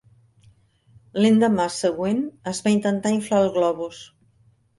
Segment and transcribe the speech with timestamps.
[1.23, 4.03] L'endemà següent, es va intentar inflar el globus.